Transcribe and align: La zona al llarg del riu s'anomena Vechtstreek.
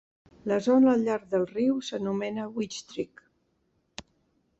La 0.51 0.55
zona 0.67 0.93
al 0.93 1.03
llarg 1.07 1.27
del 1.33 1.45
riu 1.51 1.75
s'anomena 1.89 2.47
Vechtstreek. 2.57 3.23